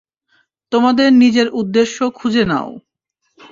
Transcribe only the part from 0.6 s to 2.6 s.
তোমাদের নিজের উদ্দেশ্য খুঁজে